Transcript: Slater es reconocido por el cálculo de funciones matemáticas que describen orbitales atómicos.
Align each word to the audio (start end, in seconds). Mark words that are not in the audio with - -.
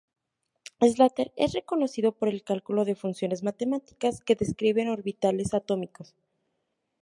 Slater 0.81 1.31
es 1.35 1.53
reconocido 1.53 2.11
por 2.13 2.27
el 2.27 2.41
cálculo 2.43 2.85
de 2.85 2.95
funciones 2.95 3.43
matemáticas 3.43 4.19
que 4.19 4.33
describen 4.33 4.89
orbitales 4.89 5.53
atómicos. 5.53 6.15